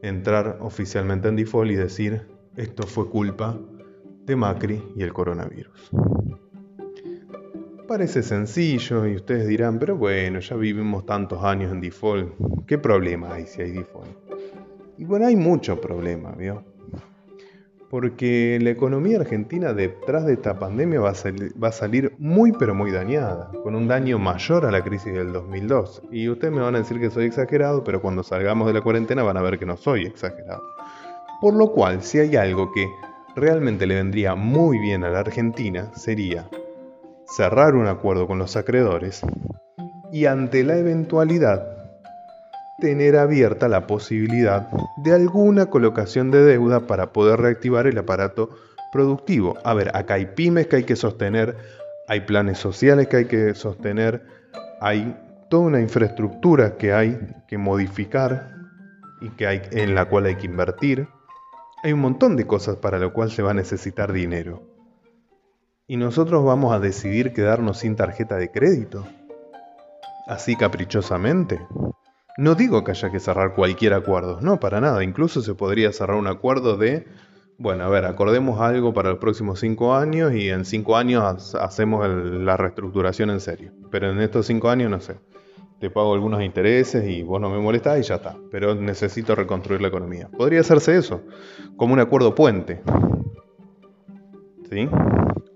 entrar 0.03 0.60
oficialmente 0.62 1.29
en 1.29 1.36
default 1.36 1.72
y 1.72 1.75
decir 1.75 2.27
esto 2.58 2.86
fue 2.86 3.10
culpa 3.10 3.58
de 4.27 4.36
Macri 4.36 4.84
y 4.96 5.01
el 5.01 5.13
coronavirus. 5.13 5.89
Parece 7.89 8.22
sencillo 8.22 9.08
y 9.08 9.15
ustedes 9.15 9.48
dirán, 9.48 9.79
pero 9.79 9.98
bueno, 9.98 10.39
ya 10.41 10.55
vivimos 10.55 11.08
tantos 11.08 11.43
años 11.43 11.72
en 11.72 11.81
default. 11.81 12.31
¿Qué 12.67 12.77
problema 12.77 13.34
hay 13.34 13.48
si 13.48 13.63
hay 13.63 13.72
default? 13.72 14.12
Y 15.00 15.05
bueno, 15.05 15.25
hay 15.25 15.36
mucho 15.36 15.81
problema, 15.81 16.31
¿vio? 16.34 16.63
Porque 17.89 18.60
la 18.62 18.69
economía 18.69 19.17
argentina 19.17 19.74
detrás 19.74 20.27
de 20.27 20.34
esta 20.34 20.60
pandemia 20.60 21.00
va 21.00 21.10
a, 21.10 21.13
va 21.62 21.69
a, 21.69 21.72
salir 21.72 22.13
muy 22.19 22.51
pero 22.51 22.75
muy 22.75 22.91
dañada, 22.91 23.50
con 23.63 23.74
un 23.74 23.88
daño 23.88 24.19
mayor 24.19 24.67
a 24.67 24.72
la 24.72 24.84
crisis 24.84 25.12
del 25.12 25.34
2002. 25.34 26.03
Y 26.12 26.29
ustedes 26.29 26.53
me 26.53 26.62
van 26.62 26.75
a 26.75 26.79
decir 26.79 27.00
que 27.00 27.10
soy 27.10 27.25
exagerado, 27.25 27.84
pero 27.84 28.03
cuando 28.03 28.22
salgamos 28.22 28.67
de 28.67 28.74
la 28.74 28.81
cuarentena 28.81 29.24
van 29.24 29.38
a 29.38 29.41
ver 29.41 29.58
que 29.58 29.65
no 29.65 29.77
soy 29.77 30.05
exagerado. 30.05 30.62
Por 31.41 31.55
lo 31.55 31.72
cual, 31.72 32.03
si 32.03 32.19
hay 32.19 32.36
algo 32.36 32.72
que 32.72 32.88
realmente 33.36 33.88
le 33.88 33.96
vendría 33.96 34.36
muy 34.36 34.77
bien 34.77 35.03
a 35.03 35.10
la 35.10 35.22
Argentina, 35.22 35.91
sería 35.96 36.48
cerrar 37.29 37.75
un 37.75 37.88
acuerdo 37.88 38.27
con 38.27 38.39
los 38.39 38.57
acreedores 38.57 39.21
y 40.12 40.25
ante 40.25 40.63
la 40.63 40.77
eventualidad 40.77 41.79
tener 42.79 43.17
abierta 43.17 43.67
la 43.67 43.86
posibilidad 43.86 44.69
de 44.98 45.13
alguna 45.13 45.67
colocación 45.67 46.31
de 46.31 46.43
deuda 46.43 46.88
para 46.88 47.13
poder 47.13 47.39
reactivar 47.39 47.86
el 47.88 47.98
aparato 47.98 48.50
productivo. 48.91 49.57
A 49.63 49.74
ver, 49.74 49.95
acá 49.95 50.15
hay 50.15 50.27
pymes 50.27 50.67
que 50.67 50.77
hay 50.77 50.83
que 50.86 50.95
sostener, 50.95 51.55
hay 52.07 52.21
planes 52.21 52.57
sociales 52.57 53.07
que 53.07 53.17
hay 53.17 53.25
que 53.25 53.53
sostener, 53.53 54.25
hay 54.81 55.15
toda 55.50 55.63
una 55.67 55.81
infraestructura 55.81 56.77
que 56.77 56.93
hay 56.93 57.19
que 57.48 57.57
modificar 57.57 58.55
y 59.21 59.29
que 59.31 59.45
hay, 59.45 59.62
en 59.71 59.93
la 59.93 60.05
cual 60.05 60.25
hay 60.25 60.36
que 60.36 60.48
invertir. 60.48 61.07
Hay 61.83 61.93
un 61.93 62.00
montón 62.00 62.36
de 62.38 62.48
cosas 62.48 62.77
para 62.77 62.98
lo 62.98 63.13
cual 63.13 63.29
se 63.29 63.43
va 63.43 63.51
a 63.51 63.53
necesitar 63.53 64.13
dinero 64.13 64.69
y 65.89 65.98
nosotros 65.98 66.46
vamos 66.46 66.72
a 66.72 66.79
decidir 66.79 67.34
quedarnos 67.34 67.79
sin 67.79 67.96
tarjeta 67.96 68.38
de 68.38 68.51
crédito. 68.51 69.08
Así 70.27 70.55
caprichosamente. 70.55 71.60
No 72.38 72.53
digo 72.53 72.84
que 72.84 72.91
haya 72.91 73.12
que 73.12 73.19
cerrar 73.19 73.55
cualquier 73.55 73.96
acuerdo, 73.96 74.39
no, 74.39 74.60
para 74.60 74.79
nada. 74.79 75.03
Incluso 75.03 75.41
se 75.41 75.55
podría 75.55 75.91
cerrar 75.91 76.17
un 76.17 76.27
acuerdo 76.27 76.77
de, 76.77 77.08
bueno, 77.58 77.86
a 77.86 77.89
ver, 77.89 78.05
acordemos 78.05 78.62
algo 78.62 78.93
para 78.93 79.10
los 79.10 79.17
próximos 79.17 79.60
cinco 79.60 79.96
años 79.96 80.31
y 80.36 80.51
en 80.51 80.63
cinco 80.63 80.96
años 80.96 81.55
hacemos 81.55 82.08
la 82.08 82.55
reestructuración 82.55 83.31
en 83.31 83.39
serio. 83.39 83.72
Pero 83.89 84.12
en 84.12 84.22
estos 84.22 84.46
cinco 84.46 84.69
años, 84.69 84.91
no 84.91 85.00
sé, 85.00 85.15
te 85.79 85.89
pago 85.89 86.13
algunos 86.13 86.43
intereses 86.43 87.10
y 87.10 87.24
vos 87.24 87.41
no 87.41 87.50
me 87.50 87.58
molestás 87.58 88.00
y 88.00 88.03
ya 88.03 88.15
está. 88.17 88.38
Pero 88.51 88.75
necesito 88.75 89.34
reconstruir 89.34 89.81
la 89.81 89.88
economía. 89.88 90.29
Podría 90.38 90.60
hacerse 90.60 90.96
eso, 90.96 91.24
como 91.77 91.93
un 91.93 92.00
acuerdo 92.00 92.36
puente. 92.36 92.84
¿Sí? 94.69 94.88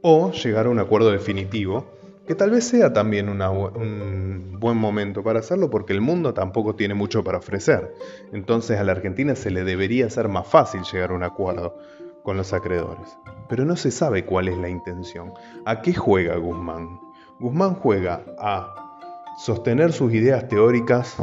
O 0.04 0.32
llegar 0.32 0.68
a 0.68 0.70
un 0.70 0.80
acuerdo 0.80 1.12
definitivo, 1.12 1.86
que 2.28 2.36
tal 2.36 2.52
vez 2.52 2.66
sea 2.66 2.94
también 2.94 3.30
un 3.30 4.60
buen 4.60 4.78
momento 4.78 5.24
para 5.24 5.40
hacerlo 5.40 5.70
porque 5.70 5.94
el 5.94 6.02
mundo 6.02 6.34
tampoco 6.34 6.76
tiene 6.76 6.94
mucho 6.94 7.24
para 7.24 7.40
ofrecer. 7.40 7.94
Entonces 8.32 8.80
a 8.80 8.84
la 8.84 8.92
Argentina 8.92 9.36
se 9.36 9.50
le 9.50 9.64
debería 9.64 10.10
ser 10.10 10.28
más 10.28 10.48
fácil 10.48 10.82
llegar 10.84 11.12
a 11.12 11.16
un 11.16 11.24
acuerdo 11.24 11.78
con 12.22 12.38
los 12.38 12.54
acreedores. 12.54 13.18
Pero 13.50 13.66
no 13.66 13.76
se 13.76 13.92
sabe 13.92 14.26
cuál 14.26 14.50
es 14.50 14.58
la 14.58 14.70
intención. 14.70 15.34
¿A 15.66 15.82
qué 15.82 15.94
juega 15.94 16.38
Guzmán? 16.38 17.00
Guzmán 17.40 17.76
juega 17.76 18.24
a 18.38 18.76
sostener 19.38 19.92
sus 19.94 20.14
ideas 20.14 20.48
teóricas 20.48 21.18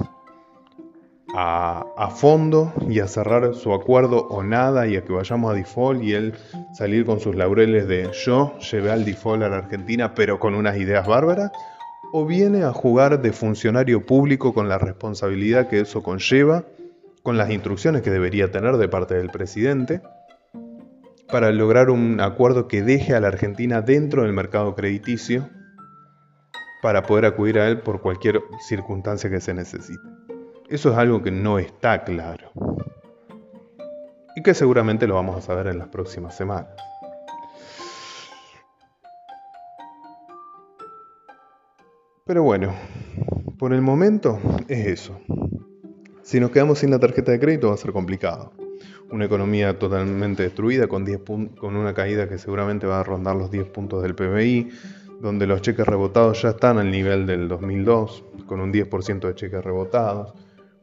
a, 1.35 2.11
fondo 2.15 2.73
y 2.89 3.01
a 3.01 3.09
cerrar 3.09 3.55
su 3.55 3.73
acuerdo 3.73 4.27
o 4.29 4.43
nada 4.43 4.87
y 4.87 4.97
a 4.97 5.05
que 5.05 5.13
vayamos 5.13 5.53
a 5.53 5.55
default 5.55 6.03
y 6.03 6.13
él 6.13 6.35
salir 6.75 7.05
con 7.05 7.21
sus 7.21 7.37
laureles 7.37 7.87
de 7.87 8.11
yo 8.25 8.59
llevé 8.59 8.91
al 8.91 9.05
default 9.05 9.43
a 9.43 9.49
la 9.49 9.59
Argentina 9.59 10.15
pero 10.15 10.39
con 10.39 10.55
unas 10.55 10.77
ideas 10.77 11.07
bárbaras? 11.07 11.53
¿O 12.13 12.27
viene 12.27 12.65
a 12.65 12.73
jugar 12.73 13.23
de 13.23 13.33
funcionario 13.33 14.05
público 14.05 14.53
con 14.53 14.69
la 14.69 14.79
responsabilidad 14.79 15.69
que 15.69 15.81
eso 15.81 16.03
conlleva, 16.03 16.65
con 17.23 17.39
las 17.39 17.51
instrucciones 17.51 18.03
que 18.03 18.11
debería 18.11 18.51
tener 18.51 18.77
de 18.79 18.89
parte 18.89 19.15
del 19.15 19.31
presidente, 19.31 20.01
para 21.31 21.53
lograr 21.53 21.91
un 21.91 22.21
acuerdo 22.21 22.67
que 22.67 22.83
deje 22.83 23.15
a 23.15 23.21
la 23.21 23.29
Argentina 23.29 23.81
dentro 23.83 24.23
del 24.23 24.33
mercado 24.33 24.75
crediticio 24.75 25.49
para 26.83 27.05
poder 27.05 27.27
acudir 27.27 27.61
a 27.61 27.69
él 27.69 27.81
por 27.81 28.01
cualquier 28.01 28.41
circunstancia 28.67 29.31
que 29.31 29.41
se 29.41 29.55
necesite? 29.55 30.20
Eso 30.71 30.93
es 30.93 30.97
algo 30.97 31.21
que 31.21 31.33
no 31.33 31.59
está 31.59 32.05
claro. 32.05 32.53
Y 34.37 34.43
que 34.45 34.55
seguramente 34.55 35.09
lo 35.09 35.17
vamos 35.17 35.37
a 35.37 35.41
saber 35.41 35.67
en 35.67 35.79
las 35.79 35.89
próximas 35.89 36.37
semanas. 36.37 36.69
Pero 42.25 42.45
bueno, 42.45 42.73
por 43.59 43.73
el 43.73 43.83
momento 43.83 44.39
es 44.69 44.87
eso. 44.87 45.19
Si 46.23 46.39
nos 46.39 46.53
quedamos 46.53 46.79
sin 46.79 46.93
la 46.93 47.01
tarjeta 47.01 47.33
de 47.33 47.41
crédito 47.41 47.71
va 47.71 47.75
a 47.75 47.77
ser 47.77 47.91
complicado. 47.91 48.53
Una 49.11 49.25
economía 49.25 49.77
totalmente 49.77 50.45
destruida 50.45 50.87
con, 50.87 51.05
10 51.05 51.23
con 51.59 51.75
una 51.75 51.95
caída 51.95 52.29
que 52.29 52.39
seguramente 52.39 52.87
va 52.87 53.01
a 53.01 53.03
rondar 53.03 53.35
los 53.35 53.51
10 53.51 53.71
puntos 53.71 54.05
del 54.05 54.15
PBI, 54.15 54.71
donde 55.21 55.49
los 55.49 55.63
cheques 55.63 55.85
rebotados 55.85 56.43
ya 56.43 56.51
están 56.51 56.79
al 56.79 56.93
nivel 56.93 57.27
del 57.27 57.49
2002, 57.49 58.23
con 58.47 58.61
un 58.61 58.73
10% 58.73 59.27
de 59.27 59.35
cheques 59.35 59.65
rebotados 59.65 60.33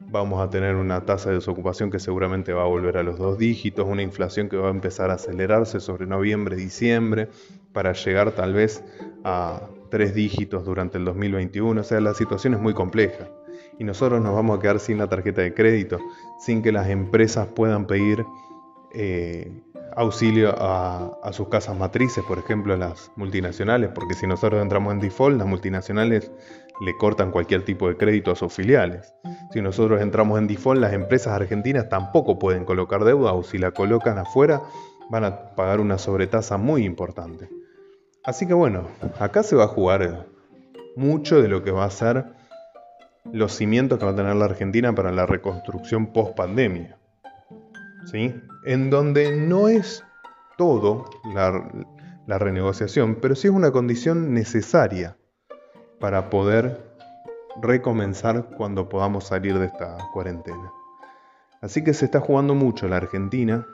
vamos 0.10 0.42
a 0.42 0.50
tener 0.50 0.76
una 0.76 1.06
tasa 1.06 1.30
de 1.30 1.36
desocupación 1.36 1.92
que 1.92 2.00
seguramente 2.00 2.54
va 2.54 2.64
a 2.64 2.68
volver 2.68 2.98
a 2.98 3.04
los 3.04 3.18
dos 3.18 3.38
dígitos, 3.38 3.86
una 3.88 4.02
inflación 4.02 4.50
que 4.50 4.58
va 4.58 4.68
a 4.68 4.72
empezar 4.72 5.10
a 5.12 5.16
acelerarse 5.16 5.80
sobre 5.80 6.06
noviembre, 6.06 6.56
diciembre, 6.56 7.30
para 7.74 7.94
llegar 7.94 8.32
tal 8.32 8.54
vez 8.54 8.84
a 9.24 9.62
tres 9.90 10.14
dígitos 10.14 10.66
durante 10.66 10.98
el 10.98 11.06
2021. 11.06 11.82
O 11.82 11.84
sea, 11.84 12.00
la 12.00 12.14
situación 12.14 12.54
es 12.54 12.60
muy 12.60 12.74
compleja 12.74 13.30
y 13.80 13.84
nosotros 13.84 14.22
nos 14.22 14.34
vamos 14.34 14.58
a 14.58 14.62
quedar 14.62 14.80
sin 14.80 14.98
la 14.98 15.08
tarjeta 15.08 15.42
de 15.42 15.54
crédito, 15.54 16.00
sin 16.40 16.62
que 16.62 16.72
las 16.72 16.90
empresas 16.90 17.48
puedan 17.48 17.86
pedir 17.86 18.26
eh, 18.94 19.62
auxilio 19.96 20.54
a, 20.58 21.32
sus 21.32 21.50
casas 21.50 21.78
matrices, 21.78 22.24
por 22.26 22.38
ejemplo, 22.38 22.76
las 22.78 23.12
multinacionales, 23.16 23.90
porque 23.94 24.14
si 24.14 24.28
nosotros 24.28 24.62
entramos 24.62 24.94
en 24.94 25.00
default, 25.00 25.38
las 25.38 25.48
multinacionales 25.48 26.32
le 26.82 26.98
cortan 26.98 27.32
cualquier 27.32 27.64
tipo 27.66 27.88
de 27.88 27.98
crédito 27.98 28.32
a 28.32 28.36
sus 28.36 28.54
filiales. 28.54 29.14
Si 29.52 29.62
nosotros 29.62 30.02
entramos 30.02 30.38
en 30.40 30.48
default, 30.48 30.80
las 30.80 30.94
empresas 30.94 31.34
argentinas 31.34 31.90
tampoco 31.90 32.38
pueden 32.38 32.66
colocar 32.66 33.04
deuda 33.04 33.34
o 33.34 33.44
si 33.44 33.58
la 33.58 33.72
colocan 33.72 34.18
afuera, 34.18 34.62
van 35.10 35.24
a 35.24 35.56
pagar 35.56 35.80
una 35.80 35.98
sobretasa 35.98 36.58
muy 36.58 36.84
importante. 36.84 37.50
Así 38.24 38.46
que 38.46 38.54
bueno, 38.54 38.88
acá 39.20 39.42
se 39.44 39.56
va 39.56 39.66
a 39.66 39.70
jugar 39.70 40.28
mucho 40.96 41.42
de 41.42 41.48
lo 41.48 41.64
que 41.64 41.72
va 41.72 41.86
a 41.86 41.90
ser 41.90 42.26
los 43.32 43.54
cimientos 43.54 44.00
que 44.00 44.06
va 44.06 44.12
a 44.12 44.16
tener 44.16 44.36
la 44.36 44.46
Argentina 44.46 44.94
para 44.94 45.12
la 45.12 45.26
reconstrucción 45.26 46.08
post 46.08 46.36
pandemia. 46.36 46.98
¿Sí? 48.06 48.34
En 48.68 48.90
donde 48.90 49.34
no 49.34 49.70
es 49.70 50.04
todo 50.58 51.06
la, 51.34 52.38
renegociación, 52.38 53.16
pero 53.22 53.34
sí 53.34 53.48
es 53.48 53.54
una 53.54 53.72
condición 53.72 54.34
necesaria 54.34 55.16
para 56.02 56.30
poder 56.30 56.92
recomenzar 57.62 58.50
cuando 58.58 58.90
podamos 58.90 59.24
salir 59.24 59.58
de 59.58 59.68
esta 59.68 59.96
cuarentena. 60.12 60.70
Así 61.62 61.82
que 61.82 61.94
se 61.94 62.04
está 62.04 62.20
jugando 62.20 62.56
mucho 62.56 62.90
la 62.90 62.98
Argentina. 62.98 63.66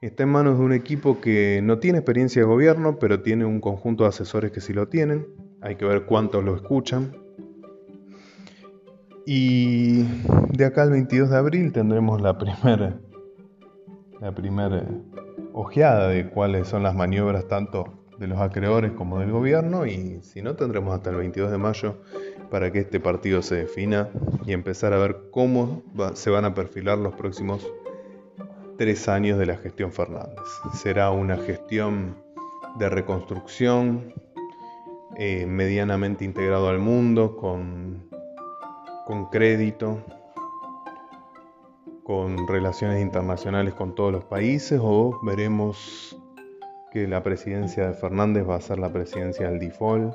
Está 0.00 0.22
en 0.22 0.28
manos 0.28 0.56
de 0.56 0.64
un 0.64 0.72
equipo 0.72 1.20
que 1.20 1.60
no 1.60 1.80
tiene 1.80 1.98
experiencia 1.98 2.42
de 2.42 2.46
gobierno, 2.46 3.00
pero 3.00 3.20
tiene 3.20 3.46
un 3.46 3.60
conjunto 3.60 4.04
de 4.04 4.10
asesores 4.10 4.52
que 4.52 4.60
sí 4.60 4.72
lo 4.72 4.86
tienen. 4.86 5.26
Hay 5.60 5.74
que 5.74 5.86
ver 5.86 6.04
cuántos 6.04 6.44
lo 6.44 6.54
escuchan. 6.54 7.16
Y 9.26 10.04
de 10.50 10.64
acá 10.66 10.82
al 10.82 10.92
22 10.92 11.30
de 11.30 11.36
abril 11.36 11.72
tendremos 11.72 12.20
la 12.20 12.38
primera 12.38 13.00
la 14.20 14.32
primera 14.32 14.84
ojeada 15.52 16.08
de 16.08 16.28
cuáles 16.28 16.68
son 16.68 16.82
las 16.82 16.94
maniobras 16.94 17.48
tanto 17.48 18.00
de 18.18 18.26
los 18.26 18.38
acreedores 18.38 18.92
como 18.92 19.18
del 19.18 19.32
gobierno 19.32 19.86
y 19.86 20.20
si 20.22 20.42
no 20.42 20.54
tendremos 20.54 20.94
hasta 20.94 21.10
el 21.10 21.16
22 21.16 21.50
de 21.50 21.58
mayo 21.58 22.02
para 22.50 22.70
que 22.70 22.80
este 22.80 23.00
partido 23.00 23.40
se 23.40 23.56
defina 23.56 24.10
y 24.44 24.52
empezar 24.52 24.92
a 24.92 24.98
ver 24.98 25.16
cómo 25.30 25.82
se 26.14 26.28
van 26.28 26.44
a 26.44 26.54
perfilar 26.54 26.98
los 26.98 27.14
próximos 27.14 27.66
tres 28.76 29.08
años 29.08 29.38
de 29.38 29.46
la 29.46 29.56
gestión 29.56 29.92
Fernández. 29.92 30.38
Será 30.74 31.10
una 31.10 31.36
gestión 31.38 32.16
de 32.78 32.88
reconstrucción 32.88 34.12
eh, 35.16 35.46
medianamente 35.46 36.24
integrado 36.24 36.68
al 36.68 36.78
mundo, 36.78 37.36
con, 37.36 38.08
con 39.06 39.26
crédito, 39.26 40.04
con 42.04 42.46
relaciones 42.48 43.00
internacionales 43.00 43.74
con 43.74 43.94
todos 43.94 44.12
los 44.12 44.24
países 44.24 44.80
o 44.82 45.18
veremos 45.22 46.16
que 46.90 47.06
la 47.06 47.22
presidencia 47.22 47.88
de 47.88 47.94
Fernández 47.94 48.48
va 48.48 48.56
a 48.56 48.60
ser 48.60 48.78
la 48.78 48.92
presidencia 48.92 49.48
del 49.48 49.60
default, 49.60 50.14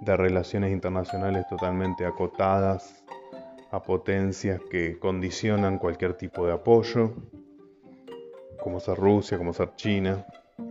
de 0.00 0.16
relaciones 0.16 0.72
internacionales 0.72 1.46
totalmente 1.48 2.04
acotadas 2.04 3.04
a 3.70 3.82
potencias 3.82 4.60
que 4.70 4.98
condicionan 4.98 5.78
cualquier 5.78 6.14
tipo 6.14 6.46
de 6.46 6.52
apoyo, 6.52 7.12
como 8.60 8.80
ser 8.80 8.96
Rusia, 8.96 9.38
como 9.38 9.52
ser 9.52 9.74
China, 9.76 10.26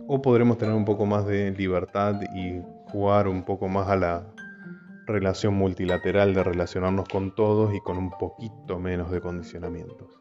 o 0.06 0.20
podremos 0.20 0.58
tener 0.58 0.74
un 0.74 0.84
poco 0.84 1.06
más 1.06 1.26
de 1.26 1.50
libertad 1.52 2.20
y 2.34 2.60
jugar 2.90 3.28
un 3.28 3.42
poco 3.42 3.68
más 3.68 3.88
a 3.88 3.96
la 3.96 4.35
relación 5.06 5.54
multilateral 5.54 6.34
de 6.34 6.42
relacionarnos 6.42 7.08
con 7.08 7.34
todos 7.34 7.74
y 7.74 7.80
con 7.80 7.96
un 7.96 8.10
poquito 8.10 8.78
menos 8.78 9.10
de 9.10 9.20
condicionamientos. 9.20 10.20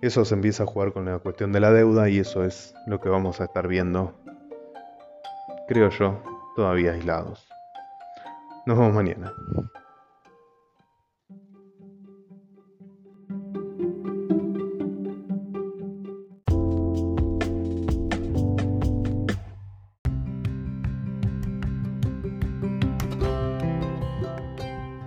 Eso 0.00 0.24
se 0.24 0.34
empieza 0.34 0.64
a 0.64 0.66
jugar 0.66 0.92
con 0.92 1.06
la 1.06 1.18
cuestión 1.18 1.52
de 1.52 1.60
la 1.60 1.72
deuda 1.72 2.08
y 2.08 2.18
eso 2.18 2.44
es 2.44 2.74
lo 2.86 3.00
que 3.00 3.08
vamos 3.08 3.40
a 3.40 3.44
estar 3.44 3.66
viendo, 3.68 4.14
creo 5.66 5.90
yo, 5.90 6.22
todavía 6.56 6.92
aislados. 6.92 7.48
Nos 8.66 8.78
vemos 8.78 8.94
mañana. 8.94 9.32